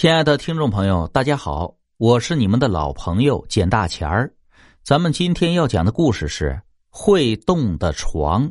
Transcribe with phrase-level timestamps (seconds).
[0.00, 4.32] 亲爱的听众朋友，大家好，我是你们的老朋友简大钱儿。
[4.84, 8.48] 咱们今天要讲的故事是会动的床。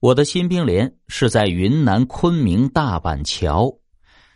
[0.00, 3.72] 我的新兵连是在云南昆明大板桥，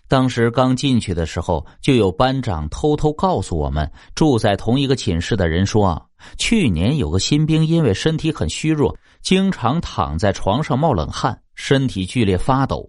[0.06, 6.01] 当时刚进去的时候，就有班长偷偷告诉我们，住在同一个寝室的人说，
[6.38, 12.88] 去年有个新兵因为身体很虚弱，经常躺在床上冒冷汗，身体剧烈发抖，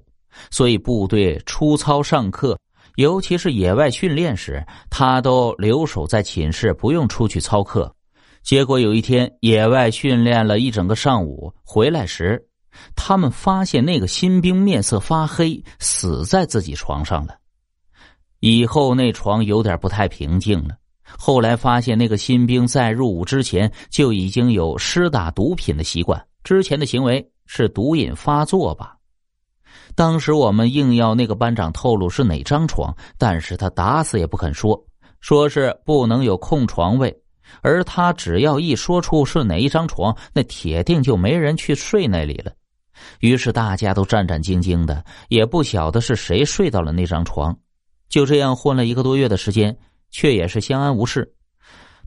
[0.52, 2.55] 所以部队出操上课。
[2.96, 7.93] 尤其是野外训练时，他都留守在寝室，不用出去操课。
[8.42, 12.42] 结果有一天，野外训练了一整个上午，回来时，
[12.96, 17.36] 他们发现那个新兵面色发黑，死在自己床上了。
[18.39, 20.75] 以后那床有点不太平静了。
[21.18, 28.96] 后来发现，那个新兵在入伍之前就已经有施打毒品的习惯，之前的行为是毒瘾发作吧。
[29.96, 34.78] 当时我们硬要那个班长透露是哪张床，但是他打死也不肯说，
[35.22, 37.16] 说是不能有空床位，
[37.62, 42.52] 而他只要一说出是哪一张床，那铁定就没人去睡那里了。
[43.22, 47.58] 于是大家都战战兢兢的，也不晓得是谁睡到了那张床。
[48.09, 49.78] 就这样混了一个多月的时间，
[50.12, 51.34] 却也是相安无事。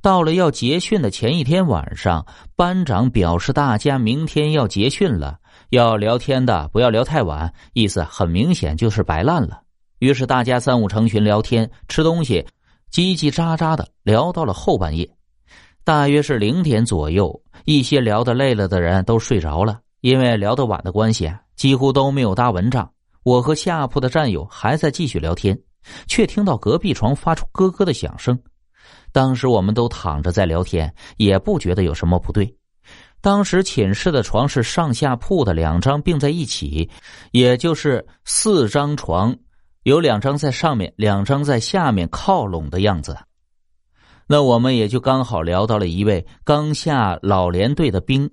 [0.00, 5.38] 到了要结训的前一天晚上，班长表示大家明天要结训了。
[5.70, 9.60] 要聊天的不要聊太晚，意思很明显就是摆烂了。
[9.98, 12.46] 于是大家三五成群聊天、吃东西，
[12.90, 15.10] 叽叽喳喳的聊到了后半夜，
[15.84, 17.42] 大约是零点左右。
[17.64, 22.90] 一些聊得累了的人都睡着了，因为聊得晚的关系，几乎都没有搭蚊帐。
[23.24, 25.58] 我和下铺的战友还在继续聊天，
[26.06, 28.38] 却听到隔壁床发出咯咯的响声。
[29.12, 32.56] 当时我们都躺着在聊天，也不觉得有什么不对。
[33.20, 36.88] 当时寝室的床是上下铺的两张并在一起，
[37.32, 39.36] 也就是四张床，
[39.82, 43.16] 有两张在上面，两张在下面靠拢的样子。
[44.28, 48.30] 那我们也就刚好聊到了一位刚下老连队的兵，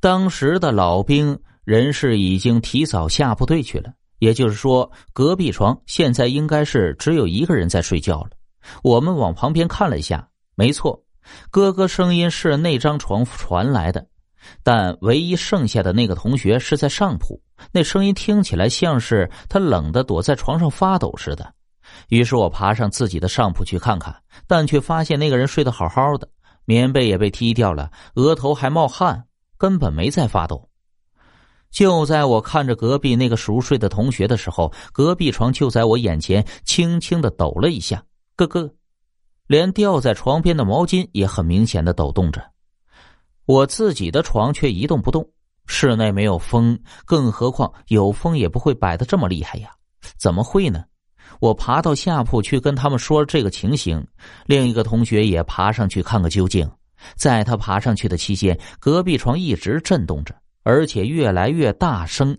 [0.00, 8.30] 当时的老兵人是已经提早下部队去了，也就是说隔壁床现在应该是只有一个人在睡觉了。
[8.82, 11.02] 我们往旁边看了一下，没错。
[11.50, 14.06] 哥哥声音是那张床传来的，
[14.62, 17.40] 但唯一剩下的那个同学是在上铺，
[17.72, 21.54] 那声音听起来像是他冷的躲在床上发抖似的。
[22.08, 24.14] 于是我爬上自己的上铺去看看，
[24.46, 26.28] 但却发现那个人睡得好好的，
[26.64, 29.24] 棉被也被踢掉了，额头还冒汗，
[29.58, 30.68] 根本没在发抖。
[31.70, 38.02] 就在我看着隔壁那个熟睡的同学的时候，隔壁床就在我眼前轻轻的抖了一下，
[38.36, 38.70] 咯咯。
[39.50, 42.40] 连吊在床边的毛巾也很明显的抖动着，
[43.46, 45.28] 我自己的床却一动不动。
[45.66, 49.68] 室内没有风，更何况有风也不会摆的这么厉害呀？
[50.16, 50.84] 怎么会呢？
[51.40, 54.06] 我爬到下铺去跟他们说这个情形，
[54.46, 56.70] 另一个同学也爬上去看个究竟。
[57.16, 60.32] 在他爬上去的期间，隔壁床一直震动着，
[60.62, 62.38] 而且越来越大声。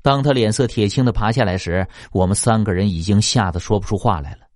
[0.00, 4.46] 当他脸色铁青的爬下来时，我们三个人已经吓得说不出话来了。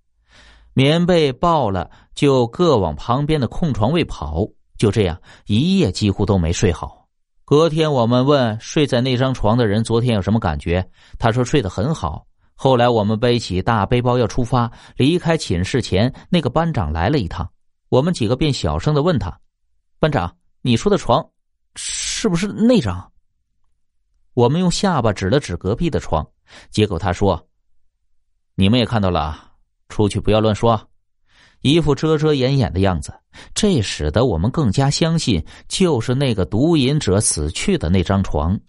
[0.77, 4.47] 棉被抱了，就各往旁边的空床位跑。
[4.77, 7.07] 就这样，一夜几乎都没睡好。
[7.43, 12.27] 隔天，我们问睡在那张床的人昨天有什么感觉，他说睡得很好。
[12.53, 17.49] 后来，我们背起大背包要出发，离开寝室前，那个班长来了一趟，
[17.89, 19.35] 我们几个便小声的问他
[19.97, 21.27] ：“班长，你说的床
[21.73, 23.11] 是不是那张？”
[24.35, 26.23] 我们用下巴指了指隔壁的床，
[26.69, 27.47] 结果他说
[28.53, 29.45] ：“你们也看到了。”
[29.89, 30.89] 出去不要乱说，
[31.61, 33.13] 一副遮遮掩掩的样子，
[33.53, 38.59] 这使得我们更加相信，就是那个毒瘾者死去的那张床。